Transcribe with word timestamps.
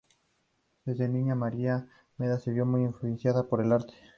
Desde 0.83 1.07
niña, 1.07 1.35
Maria 1.35 1.87
Mena 2.17 2.39
se 2.39 2.49
vio 2.49 2.65
muy 2.65 2.81
influenciada 2.81 3.47
por 3.47 3.61
el 3.61 3.71
arte. 3.71 3.93